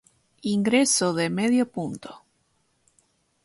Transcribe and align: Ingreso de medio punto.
Ingreso 0.53 1.07
de 1.19 1.25
medio 1.37 1.65
punto. 1.75 2.09